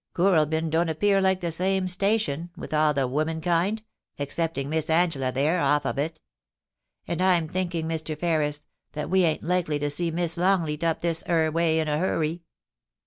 Kooralbyn 0.15 0.71
don't 0.71 0.89
appear 0.89 1.21
like 1.21 1.41
the 1.41 1.51
same 1.51 1.87
station, 1.87 2.49
with 2.57 2.73
all 2.73 2.91
the 2.91 3.07
women 3.07 3.39
kind, 3.39 3.83
excepting 4.17 4.67
Miss 4.67 4.89
Angela 4.89 5.31
there, 5.31 5.61
off 5.61 5.85
of 5.85 5.99
it; 5.99 6.19
and 7.07 7.21
I'm 7.21 7.47
thinking, 7.47 7.87
Mr. 7.87 8.17
Ferris, 8.17 8.65
that 8.93 9.11
we 9.11 9.25
ain't 9.25 9.43
likely 9.43 9.77
to 9.77 9.91
see 9.91 10.09
Miss 10.09 10.37
Longleat 10.37 10.83
up 10.83 11.01
this 11.01 11.21
'ere 11.27 11.51
way 11.51 11.79
in 11.79 11.87
a 11.87 11.97
'urry.' 12.01 12.41